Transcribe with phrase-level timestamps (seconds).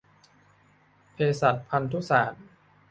[1.13, 2.43] เภสัชพันธุศาสตร์